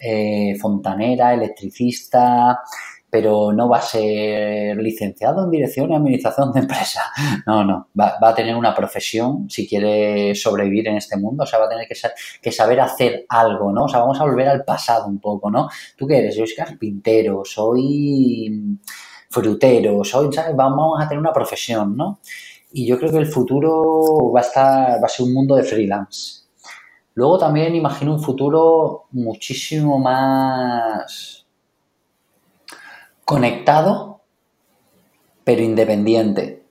[0.02, 2.60] eh, fontanera, electricista,
[3.12, 7.02] pero no va a ser licenciado en dirección y administración de empresa.
[7.46, 11.58] No, no, va, a tener una profesión si quiere sobrevivir en este mundo, o sea,
[11.58, 11.94] va a tener que,
[12.40, 13.84] que, saber hacer algo, ¿no?
[13.84, 15.68] O sea, vamos a volver al pasado un poco, ¿no?
[15.94, 16.36] ¿Tú qué eres?
[16.36, 18.78] Yo soy carpintero, soy
[19.28, 20.56] frutero, soy, ¿sabes?
[20.56, 22.20] Vamos a tener una profesión, ¿no?
[22.72, 25.64] Y yo creo que el futuro va a estar, va a ser un mundo de
[25.64, 26.44] freelance.
[27.12, 31.41] Luego también imagino un futuro muchísimo más
[33.32, 34.20] conectado,
[35.42, 36.64] pero independiente.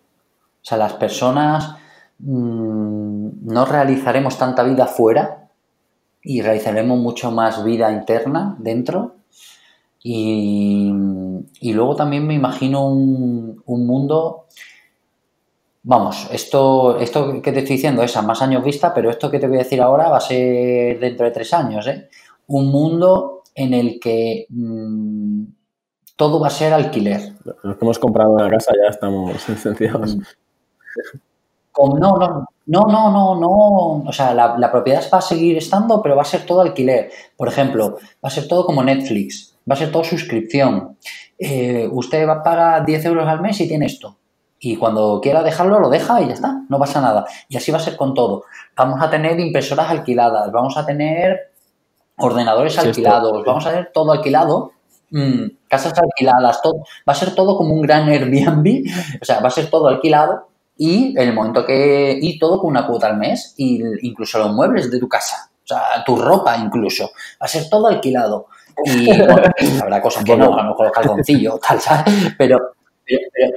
[0.62, 1.76] O sea, las personas
[2.20, 5.50] mm, no realizaremos tanta vida fuera
[6.22, 9.16] y realizaremos mucho más vida interna dentro.
[10.04, 10.92] Y,
[11.74, 14.46] luego también me imagino un, mundo
[15.84, 19.40] Vamos, esto, esto que te estoy diciendo es a más años vista, pero esto que
[19.40, 21.88] te voy a decir ahora va a ser dentro de tres años.
[21.88, 22.08] ¿eh?
[22.48, 25.44] Un mundo en el que mm,
[26.22, 27.34] todo va a ser alquiler.
[27.64, 30.18] Los que hemos comprado una casa ya estamos licenciados.
[31.76, 34.04] No, no, no, no, no, no.
[34.08, 37.10] O sea, la, propiedad va a seguir estando, pero va a ser todo alquiler.
[37.36, 40.96] Por ejemplo, va a ser todo como Netflix, va a ser todo suscripción.
[41.40, 44.16] Eh, usted va a pagar 10 euros al mes y tiene esto.
[44.60, 47.26] Y cuando quiera dejarlo, lo deja y ya está, no pasa nada.
[47.50, 48.44] Y así va a ser con todo.
[48.78, 51.52] Vamos a tener impresoras alquiladas, vamos a tener
[52.18, 54.74] ordenadores alquilados, vamos a tener todo alquilado
[55.12, 58.88] Mm, casas alquiladas, todo, va a ser todo como un gran Airbnb,
[59.22, 60.48] o sea, va a ser todo alquilado
[60.78, 64.54] y en el momento que, y todo con una cuota al mes, y incluso los
[64.54, 68.48] muebles de tu casa, o sea, tu ropa incluso, va a ser todo alquilado.
[68.86, 69.12] Y
[69.82, 72.34] habrá cosas que no, a lo mejor los calzoncillos, tal, ¿sabes?
[72.38, 72.58] Pero,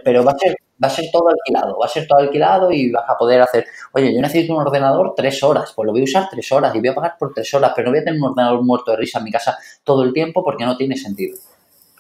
[0.03, 2.91] pero, va, a ser, va a ser todo alquilado, va a ser todo alquilado y
[2.91, 6.05] vas a poder hacer, oye, yo necesito un ordenador tres horas, pues lo voy a
[6.05, 8.21] usar tres horas y voy a pagar por tres horas, pero no voy a tener
[8.21, 11.39] un ordenador muerto de risa en mi casa todo el tiempo porque no tiene sentido.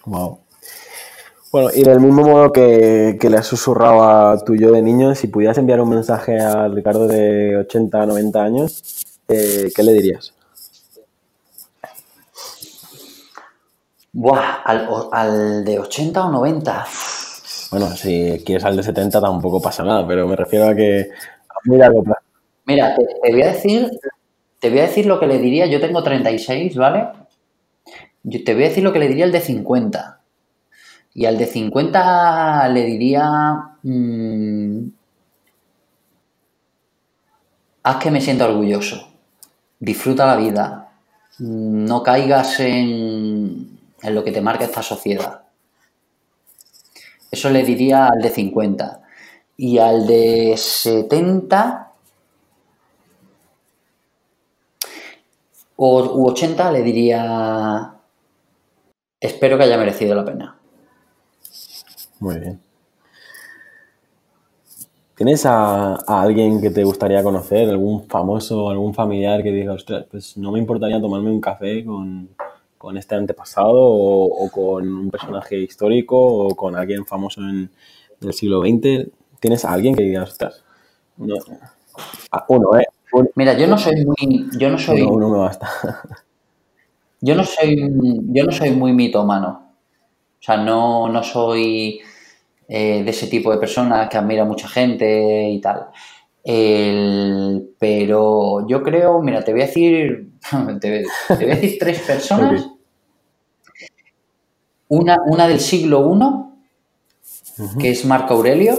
[0.07, 0.41] Wow.
[1.55, 5.29] Bueno, y del mismo modo que, le has susurrado a tu yo de niño, si
[5.29, 10.35] pudieras enviar un mensaje a Ricardo de 80, 90 años, eh, ¿qué le dirías?
[14.13, 16.87] Buah, al, al de 80 o 90.
[17.75, 21.11] Bueno, si quieres al de 70 tampoco pasa nada, pero me refiero a que
[22.67, 23.91] Mira, te, voy a decir,
[24.61, 25.67] te voy a decir lo que le diría.
[25.67, 27.09] Yo tengo 36, ¿vale?
[28.23, 30.21] Yo te voy a decir lo que le diría al de 50.
[31.15, 33.33] Y al de 50 le diría.
[33.83, 34.87] Mm,
[37.83, 39.09] haz que me sienta orgulloso.
[39.81, 40.93] Disfruta la vida.
[41.41, 45.45] No caigas en lo que te marca esta sociedad.
[47.35, 49.03] Eso le diría al de 50.
[49.57, 51.91] Y al de 70
[55.75, 57.93] o, u 80 le diría,
[59.19, 60.57] espero que haya merecido la pena.
[62.21, 62.61] Muy bien.
[65.17, 67.69] ¿Tienes a, alguien que te gustaría conocer?
[67.69, 72.29] ¿Algún famoso, algún familiar que diga, ostras, pues no me importaría tomarme un café con,
[72.85, 77.71] con este antepasado o, con un personaje histórico o con alguien famoso en,
[78.21, 79.09] del siglo XX?
[79.41, 80.63] ¿Tienes a alguien que digas, ostras,
[81.17, 82.85] uno, ¿eh?
[83.37, 84.51] Mira, yo no soy muy...
[84.59, 85.01] Yo no soy...
[85.01, 85.67] Uno, me basta.
[87.23, 87.75] Yo no soy,
[88.35, 89.77] yo no soy muy mitómano.
[90.39, 91.99] O sea, no, no soy
[92.69, 95.87] eh, de ese tipo de persona que admira a mucha gente y tal.
[97.79, 100.33] pero yo creo, mira, te voy a decir,
[100.83, 102.74] te, voy a decir tres personas
[104.95, 108.77] una, una del siglo I, que es Marco Aurelio.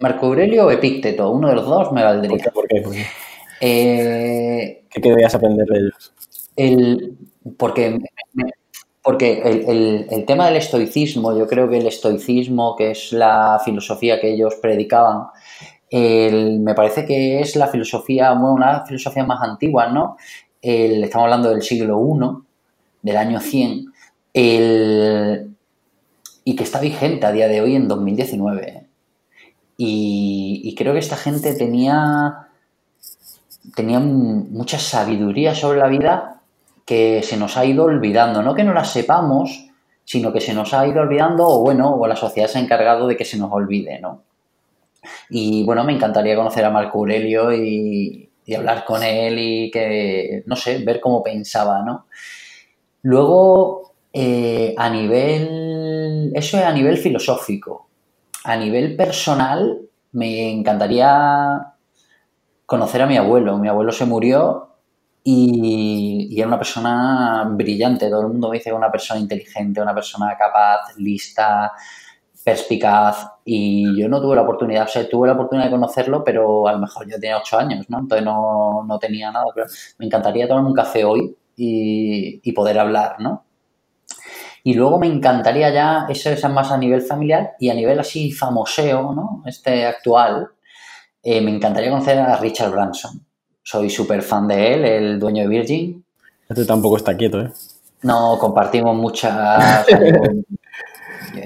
[0.00, 2.50] Marco Aurelio o Epícteto, uno de los dos me valdría.
[2.52, 2.82] ¿Por qué?
[2.82, 3.06] ¿Por qué?
[3.60, 6.12] Eh, ¿Qué querías aprender de ellos?
[6.54, 7.18] El,
[7.56, 7.98] porque
[9.02, 14.34] porque el, tema del estoicismo, yo creo que el estoicismo, que es la filosofía que
[14.34, 15.28] ellos predicaban,
[15.90, 20.18] me parece que es la filosofía, bueno, una filosofía más antigua, ¿no?
[20.60, 22.44] estamos hablando del siglo I,
[23.00, 23.87] del año 100,
[24.38, 25.56] el,
[26.44, 28.86] y que está vigente a día de hoy en 2019.
[29.76, 32.48] Y, creo que esta gente tenía,
[33.76, 36.40] mucha sabiduría sobre la vida
[36.84, 38.42] que se nos ha ido olvidando.
[38.42, 39.68] No que no la sepamos,
[40.04, 43.06] sino que se nos ha ido olvidando o bueno, o la sociedad se ha encargado
[43.06, 44.22] de que se nos olvide, ¿no?
[45.30, 50.42] Y bueno, me encantaría conocer a Marco Aurelio y, y hablar con él y que,
[50.46, 52.06] no sé, ver cómo pensaba, ¿no?
[53.02, 53.87] Luego,
[54.20, 57.88] eh, a nivel, eso es a nivel filosófico.
[58.42, 61.74] A nivel personal, me encantaría
[62.66, 63.58] conocer a mi abuelo.
[63.58, 64.74] Mi abuelo se murió
[65.22, 68.10] y, era una persona brillante.
[68.10, 71.70] Todo el mundo me dice que una persona inteligente, una persona capaz, lista,
[72.42, 73.24] perspicaz.
[73.44, 76.72] Y yo no tuve la oportunidad, o sea, tuve la oportunidad de conocerlo, pero a
[76.72, 78.00] lo mejor yo tenía ocho años, ¿no?
[78.00, 79.46] Entonces no, no tenía nada.
[79.54, 83.44] Pero me encantaría tomarme un café hoy y, y poder hablar, ¿no?
[84.64, 88.32] Y luego me encantaría ya, eso es más a nivel familiar y a nivel así
[88.32, 89.42] famoseo, ¿no?
[89.46, 90.48] Este actual,
[91.22, 93.20] eh, me encantaría conocer a Richard Branson.
[93.62, 96.04] Soy súper fan de él, el dueño de Virgin.
[96.48, 97.52] Este tampoco está quieto, ¿eh?
[98.02, 99.86] No, compartimos muchas...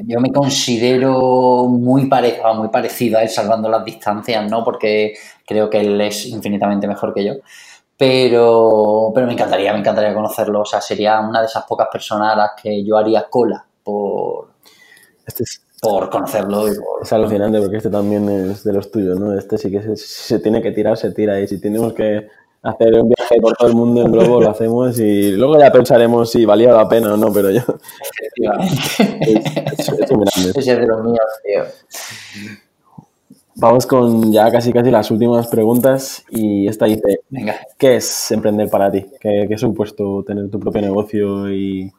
[0.06, 4.64] yo me considero muy, parecido, muy parecido a él, salvando las distancias, ¿no?
[4.64, 5.14] Porque
[5.46, 7.34] creo que él es infinitamente mejor que yo.
[8.02, 10.62] Pero, pero me encantaría, me encantaría conocerlo.
[10.62, 14.48] O sea, sería una de esas pocas personas a las que yo haría cola por,
[15.24, 15.44] este
[15.80, 16.66] por conocerlo.
[17.00, 19.38] Es alucinante porque este también es de los tuyos, ¿no?
[19.38, 21.38] Este sí que se, si se tiene que tirar, se tira.
[21.38, 22.26] Y si tenemos que
[22.60, 26.28] hacer un viaje por todo el mundo en globo, lo hacemos y luego ya pensaremos
[26.28, 27.60] si valía la pena o no, pero yo...
[29.20, 29.46] es,
[29.78, 29.88] es,
[30.56, 31.62] es de los míos, tío.
[33.56, 37.56] Vamos con ya casi casi las últimas preguntas y esta dice, Venga.
[37.78, 39.06] ¿qué es emprender para ti?
[39.20, 41.92] ¿Qué, qué supuesto tener tu propio negocio y,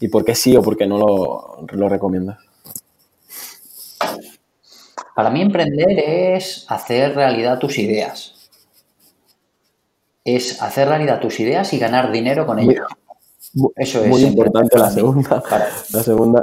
[0.00, 2.38] y, por qué sí o por qué no lo, lo recomiendas?
[5.16, 8.34] Para mí emprender es hacer realidad tus ideas
[10.24, 12.86] es hacer realidad tus ideas y ganar dinero con ello.
[13.76, 14.08] Eso es.
[14.08, 15.42] Muy importante la segunda.
[15.92, 16.42] La segunda.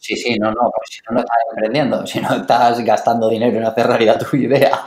[0.00, 3.64] Sí, sí, no, no, si no, no estás emprendiendo, si no estás gastando dinero en
[3.64, 4.80] hacer realidad tu idea.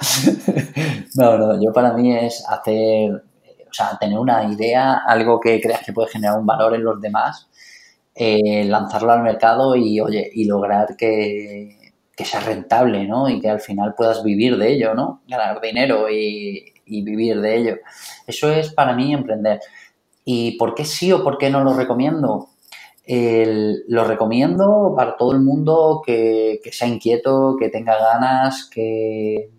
[1.15, 5.81] no, no, yo para mí es hacer, o sea, tener una idea, algo que creas
[5.85, 7.49] que puede generar un valor en los demás,
[8.15, 13.29] eh, lanzarlo al mercado y, oye, y lograr que, que sea rentable, ¿no?
[13.29, 15.21] Y que al final puedas vivir de ello, ¿no?
[15.27, 17.75] Ganar dinero y, y vivir de ello.
[18.27, 19.59] Eso es para mí emprender.
[20.25, 22.49] ¿Y por qué sí o por qué no lo recomiendo?
[23.87, 29.49] Lo recomiendo para todo el mundo que, sea inquieto, que tenga ganas, que,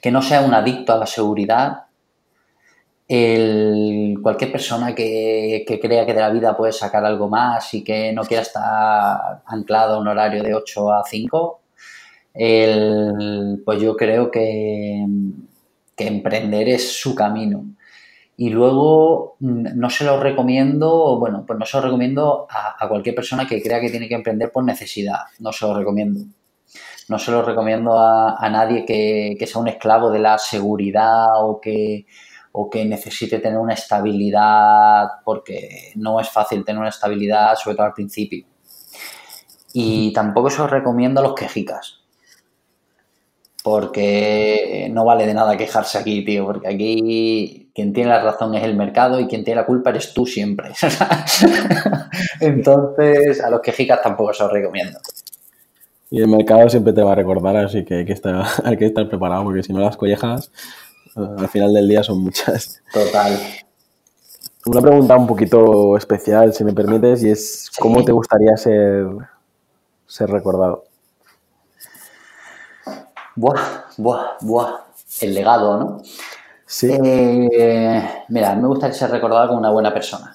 [0.00, 1.86] que no sea un adicto a la seguridad.
[3.08, 8.12] cualquier persona que, que, crea que de la vida puede sacar algo más y que
[8.12, 11.60] no quiera estar anclado a un horario de 8 a 5,
[13.64, 15.04] pues yo creo que,
[15.96, 17.64] que emprender es su camino.
[18.36, 23.14] Y luego mm, no se lo recomiendo, bueno, pues no se lo recomiendo a, cualquier
[23.14, 25.20] persona que crea que tiene que emprender por necesidad.
[25.38, 26.20] No se lo recomiendo.
[27.08, 32.06] No se lo recomiendo a, nadie que, sea un esclavo de la seguridad o que,
[32.52, 37.86] o que necesite tener una estabilidad, porque no es fácil tener una estabilidad, sobre todo
[37.86, 38.46] al principio.
[39.74, 42.04] Y tampoco se lo recomiendo a los quejicas
[43.64, 48.62] porque no vale de nada quejarse aquí, tío, porque aquí quien tiene la razón es
[48.62, 50.72] el mercado y quien tiene la culpa eres tú siempre.
[52.40, 55.00] Entonces, a los quejicas tampoco se os recomiendo.
[56.10, 58.86] Y el mercado siempre te va a recordar, así que hay que estar, hay que
[58.86, 60.52] estar preparado, porque si no las collejas,
[61.16, 62.80] al final del día son muchas.
[62.92, 63.36] Total.
[64.66, 69.06] Una pregunta un poquito especial, si me permites, y es ¿cómo te gustaría ser,
[70.06, 70.84] ser recordado?
[73.34, 73.60] Buah,
[73.96, 74.80] buah, buah.
[75.20, 76.02] El legado, ¿no?
[76.66, 76.88] Sí.
[76.92, 80.34] Eh, mira, me gustaría ser recordado como una buena persona.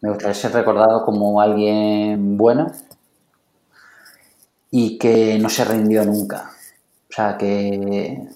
[0.00, 2.66] Me gustaría ser recordado como alguien bueno
[4.70, 6.50] y que no se rindió nunca.
[7.10, 8.28] O sea, que,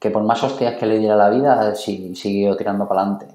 [0.00, 3.28] que por más hostias que le diera la vida, siguió tirando para adelante.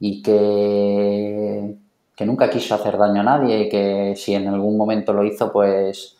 [0.00, 1.76] Y que,
[2.14, 5.50] que nunca quiso hacer daño a nadie y que si en algún momento lo hizo,
[5.52, 6.16] pues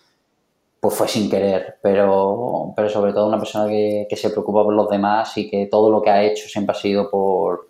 [0.81, 4.89] pues fue sin querer, pero, pero sobre todo una persona que, se preocupa por los
[4.89, 7.69] demás y que todo lo que ha hecho siempre ha sido por,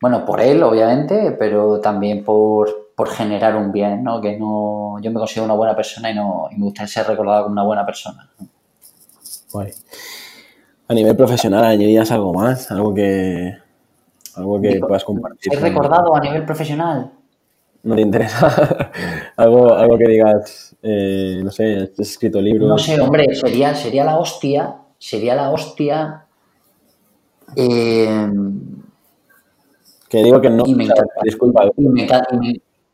[0.00, 4.20] bueno, por él, obviamente, pero también por, generar un bien, ¿no?
[4.20, 7.42] Que no, yo me considero una buena persona y, no, y me gustaría ser recordado
[7.42, 8.30] como una buena persona.
[9.52, 9.72] Guay.
[10.86, 12.70] A nivel profesional, ¿añadirías algo más?
[12.70, 13.56] Algo que,
[14.36, 15.52] algo que puedas compartir.
[15.52, 17.10] ¿Ser recordado a nivel profesional?
[17.84, 18.90] ¿No te interesa?
[19.36, 22.68] algo, algo que digas, eh, no sé, has escrito libros.
[22.68, 26.24] No sé, hombre, sería, sería la hostia, sería la hostia.
[27.56, 28.30] Eh,
[30.08, 30.64] que digo que no.
[30.66, 30.88] Y me
[31.24, 31.70] Disculpa.
[31.76, 32.06] Y me,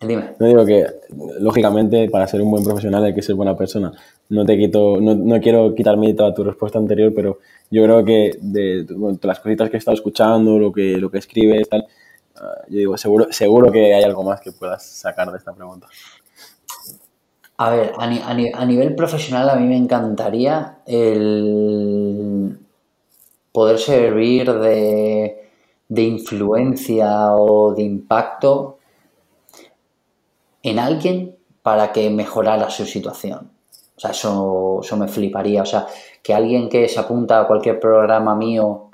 [0.00, 0.34] dime.
[0.38, 0.86] No digo que,
[1.40, 3.92] lógicamente, para ser un buen profesional hay que ser buena persona.
[4.30, 8.04] No te quito, no, no quiero quitar mérito a tu respuesta anterior, pero yo creo
[8.04, 11.86] que de, de, las cositas que he estado escuchando, lo que, lo que escribes, tal,
[12.40, 15.86] uh, yo digo, seguro, seguro que hay algo más que puedas sacar de esta pregunta.
[17.56, 22.58] A ver, a, a, nivel profesional a mí me encantaría el
[23.50, 25.50] poder servir de,
[25.88, 28.78] de influencia o de impacto
[30.62, 33.50] en alguien para que mejorara su situación.
[33.96, 35.62] O sea, eso, eso me fliparía.
[35.62, 35.86] O sea,
[36.22, 38.87] que alguien que se apunta a cualquier programa mío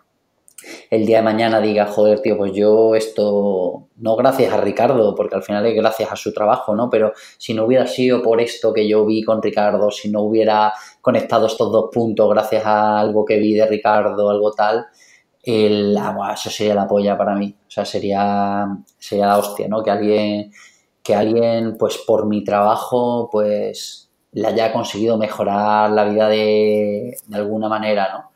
[0.91, 5.37] el día de mañana diga, joder, tío, pues yo esto, no gracias a Ricardo, porque
[5.37, 6.91] al final es gracias a su trabajo, ¿no?
[6.91, 10.73] Pero si no hubiera sido por esto que yo vi con Ricardo, si no hubiera
[11.01, 14.87] conectado estos dos puntos gracias a algo que vi de Ricardo, algo tal,
[15.43, 17.55] el, ah, eso sería la polla para mí.
[17.67, 18.67] O sea, sería,
[18.99, 19.83] sería la hostia, ¿no?
[19.83, 20.51] Que alguien
[21.05, 27.37] que alguien, pues por mi trabajo, pues le haya conseguido mejorar la vida de, de
[27.37, 28.31] alguna manera, ¿no?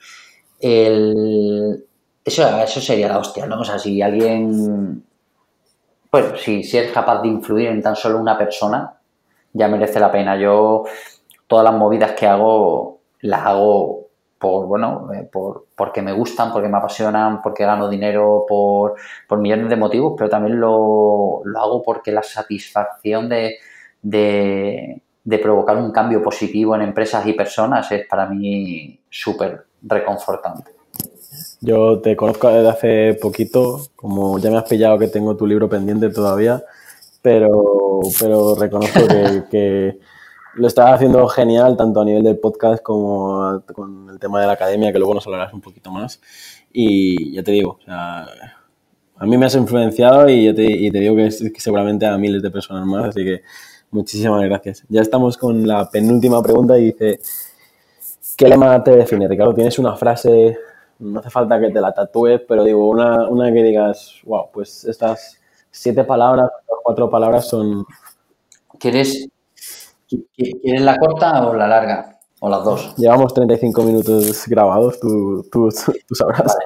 [0.61, 1.88] El,
[2.29, 3.61] eso, eso sería la hostia, ¿no?
[3.61, 5.05] O sea, si alguien,
[6.11, 8.95] bueno, si, si eres capaz de influir en tan solo una persona,
[9.53, 10.37] ya merece la pena.
[10.37, 10.85] Yo
[11.47, 14.09] todas las movidas que hago las hago
[14.39, 18.95] por, bueno, eh, por, porque me gustan, porque me apasionan, porque gano dinero, por,
[19.27, 23.57] por millones de motivos, pero también lo, lo hago porque la satisfacción de,
[24.01, 30.78] de, de, provocar un cambio positivo en empresas y personas es para mí súper reconfortante.
[31.61, 35.69] Yo te conozco desde hace poquito, como ya me has pillado que tengo tu libro
[35.69, 36.63] pendiente todavía,
[37.21, 39.01] pero, pero reconozco
[39.51, 39.99] que
[40.55, 44.53] lo estás haciendo genial, tanto a nivel del podcast como con el tema de la
[44.55, 46.21] academia, que luego nos hablarás un poquito más.
[46.73, 50.63] Y ya te digo, a mí me has influenciado y, te,
[51.01, 53.43] digo que, seguramente a miles de personas más, así que
[53.91, 54.85] muchísimas gracias.
[54.89, 57.21] Ya estamos con la penúltima pregunta y dice,
[58.37, 59.55] ¿qué lema te define, Ricardo?
[59.55, 60.57] ¿Tienes una frase,
[60.99, 64.85] no hace falta que te la tatúes, pero digo, una, una que digas, wow, pues
[64.85, 65.39] estas
[65.71, 66.51] siete palabras,
[66.83, 67.85] cuatro palabras son...
[68.79, 69.29] ¿Quieres,
[70.35, 72.19] ¿Quieres la corta o la larga?
[72.41, 72.95] O las dos.
[72.97, 75.69] Llevamos 35 minutos grabados, tú, tú,
[76.07, 76.57] tú sabrás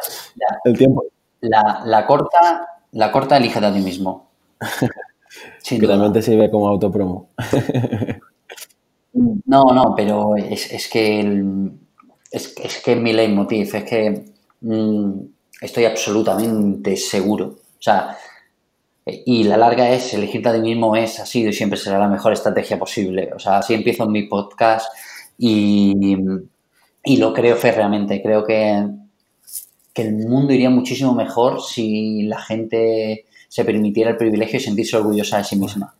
[0.64, 1.04] el tiempo.
[1.40, 4.28] La, la, corta, la corta elígete a ti mismo.
[5.68, 7.28] que también te sirve como autopromo.
[9.14, 11.72] no, no, pero es, es que el,
[12.32, 14.24] es, es, que mi leitmotiv, es que
[14.62, 15.12] mmm,
[15.60, 17.46] estoy absolutamente seguro.
[17.46, 18.16] O sea,
[19.04, 22.08] y la larga es, elegirte a ti mismo es, ha sido y siempre será la
[22.08, 23.30] mejor estrategia posible.
[23.34, 24.86] O sea, así empiezo mi podcast
[25.38, 26.16] y,
[27.04, 28.22] y lo creo férreamente.
[28.22, 28.86] Creo que,
[29.92, 34.96] que el mundo iría muchísimo mejor si la gente se permitiera el privilegio de sentirse
[34.96, 35.94] orgullosa de sí misma.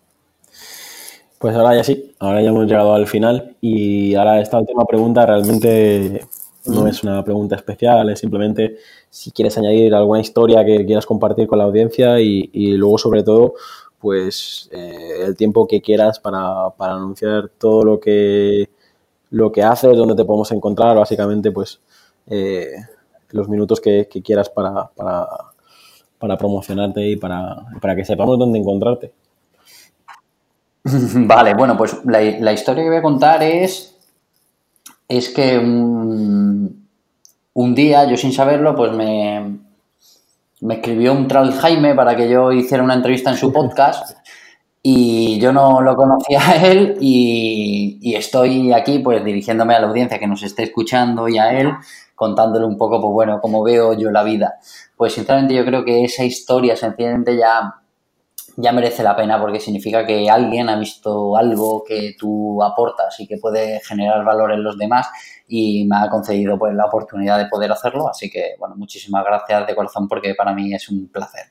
[1.43, 5.27] Pues ahora ya sí, ahora ya hemos llegado al final y ahora esta última pregunta
[5.27, 6.25] realmente
[6.67, 8.77] no es una pregunta especial, es simplemente
[9.11, 13.55] si quieres añadir alguna historia que quieras compartir con la audiencia y, luego sobre todo
[13.99, 18.71] pues eh, el tiempo que quieras para, anunciar todo lo que
[19.31, 21.81] lo que haces, dónde te podemos encontrar, básicamente pues
[22.29, 22.71] eh,
[23.31, 29.13] los minutos que, quieras para, para, promocionarte y para, para que sepamos dónde encontrarte.
[31.15, 33.93] Vale, bueno, pues la, la historia que voy a contar es
[35.17, 36.85] es que un,
[37.75, 39.59] día, yo sin saberlo, pues me,
[40.61, 44.17] me escribió un tal Jaime para que yo hiciera una entrevista en su podcast
[44.83, 49.89] y yo no lo conocía a él y, y, estoy aquí pues dirigiéndome a la
[49.89, 51.73] audiencia que nos esté escuchando y a él
[52.15, 54.59] contándole un poco, pues bueno, cómo veo yo la vida.
[54.97, 57.82] Pues sinceramente yo creo que esa historia sencillamente ya
[58.57, 63.27] ya merece la pena porque significa que alguien ha visto algo que tú aportas y
[63.27, 65.09] que puede generar valor en los demás
[65.49, 68.09] y me ha concedido pues la oportunidad de poder hacerlo.
[68.09, 71.47] Así que, bueno, muchísimas gracias de corazón porque para mí es un placer.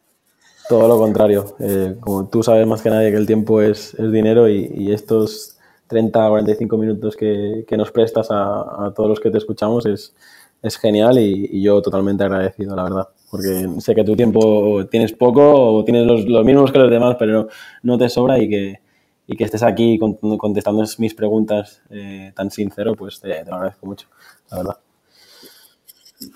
[0.70, 1.56] Todo lo contrario.
[1.60, 5.58] Eh, como tú sabes más que nadie que el tiempo es, es dinero y, estos
[5.88, 10.16] 30, 45 minutos que, que nos prestas a, a, todos los que te escuchamos es,
[10.62, 15.74] es genial y yo totalmente agradecido, la verdad porque sé que tu tiempo tienes poco
[15.74, 17.48] o tienes los, los mismos que los demás, pero
[17.82, 18.82] no te sobra y que,
[19.26, 24.08] y que estés aquí contestando mis preguntas eh, tan sincero, pues te, lo agradezco mucho,
[24.50, 24.78] la verdad.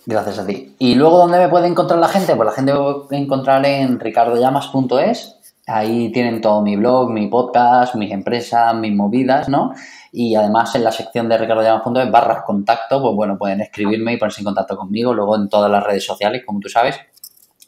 [0.05, 0.75] Gracias a ti.
[0.79, 2.35] ¿Y luego dónde me puede encontrar la gente?
[2.35, 5.34] Pues la gente me puede encontrar en ricardollamas.es.
[5.67, 9.73] Ahí tienen todo mi blog, mi podcast, mis empresas, mis movidas, ¿no?
[10.11, 14.41] Y además en la sección de ricardollamas.es barra contacto, pues bueno, pueden escribirme y ponerse
[14.41, 15.13] en contacto conmigo.
[15.13, 16.99] Luego en todas las redes sociales, como tú sabes.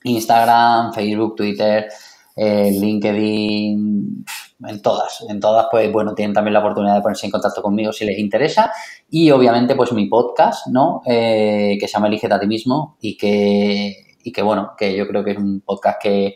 [0.04, 1.88] Instagram, Facebook, Twitter,
[2.36, 4.26] eh, LinkedIn,
[4.68, 7.92] en todas, en todas, pues bueno, tienen también la oportunidad de ponerse en contacto conmigo
[7.92, 8.72] si les interesa.
[9.10, 11.02] Y obviamente, pues mi podcast, ¿no?
[11.06, 15.08] Eh, que se llama Elige a ti mismo y que, y que bueno, que yo
[15.08, 16.36] creo que es un podcast que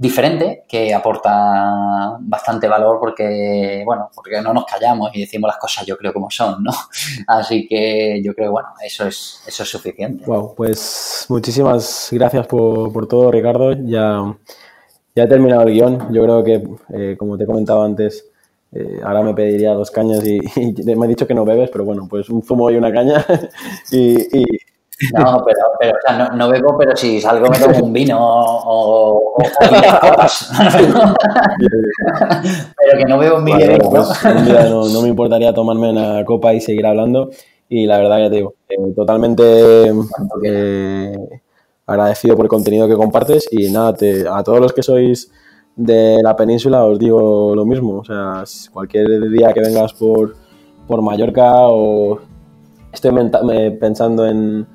[0.00, 5.84] diferente que aporta bastante valor porque, bueno, porque no nos callamos y decimos las cosas
[5.84, 6.72] yo creo como son, ¿no?
[7.26, 10.24] Así que yo creo, bueno, eso es, eso es suficiente.
[10.24, 13.74] Wow, pues muchísimas gracias por, por todo, Ricardo.
[13.74, 14.34] Ya,
[15.14, 16.10] ya he terminado el guion.
[16.14, 16.62] Yo creo que,
[16.94, 18.24] eh, como te he comentado antes,
[18.72, 20.40] eh, ahora me pediría dos cañas y,
[20.96, 23.22] me ha dicho que no bebes, pero bueno, pues un zumo y una caña
[23.92, 24.46] y,
[25.18, 28.18] no, pero, pero o sea, no, no, bebo, pero si salgo me tomo un vino
[28.20, 29.42] o, o,
[30.00, 30.50] copas.
[32.76, 35.90] pero que no bebo en mi vale, pues, un día no, no, me importaría tomarme
[35.90, 37.30] una copa y seguir hablando.
[37.68, 39.92] Y la verdad, ya te digo, eh, totalmente
[40.44, 41.16] eh,
[41.86, 43.48] agradecido por el contenido que compartes.
[43.50, 45.30] Y nada, te, a todos los que sois
[45.76, 47.98] de la península os digo lo mismo.
[47.98, 50.34] O sea, cualquier día que vengas por,
[50.86, 52.18] por Mallorca o
[52.92, 53.12] estoy
[53.78, 54.66] pensando en,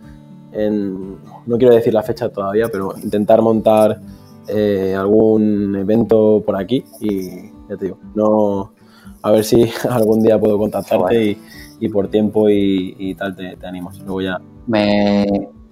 [0.58, 4.00] no quiero decir la fecha todavía, pero intentar montar
[4.48, 8.74] eh, algún evento por aquí y ya te digo, no,
[9.22, 11.38] a ver si algún día puedo contactarte
[11.80, 14.00] y, por tiempo y, tal te, te animas.
[14.00, 14.40] Luego ya.
[14.68, 15.26] Me,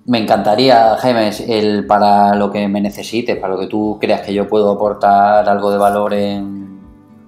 [0.05, 4.33] me encantaría, Jaime, el, para lo que me necesites, para lo que tú creas que
[4.33, 6.79] yo puedo aportar algo de valor en,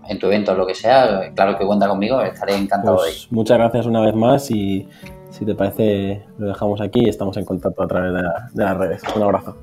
[0.08, 3.12] en tu evento o lo que sea, claro que cuenta conmigo, estaré encantado pues de
[3.12, 3.28] ir.
[3.32, 4.88] Muchas gracias una vez más y
[5.36, 9.04] si te parece lo dejamos aquí y estamos en contacto a través de, las redes.
[9.16, 9.58] Un abrazo.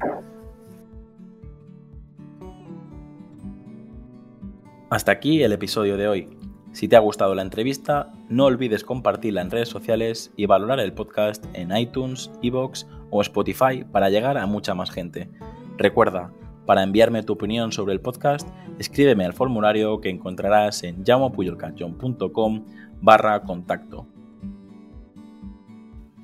[4.91, 6.29] Hasta aquí el episodio de hoy.
[6.73, 10.93] Si te ha gustado la entrevista, no olvides compartirla en redes sociales y valorar el
[10.93, 15.31] podcast en iTunes, Evox o Spotify para llegar a mucha más gente.
[15.79, 16.33] Recuerda,
[16.67, 18.47] para enviarme tu opinión sobre el podcast,
[18.79, 22.65] escríbeme al formulario que encontrarás en llamopuyolcanchon.com
[23.01, 24.12] barra contacto.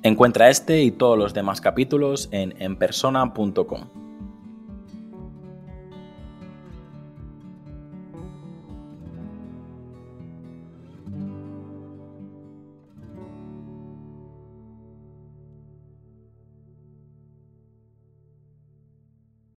[0.01, 4.08] Encuentra este y todos los demás capítulos en enpersona.com.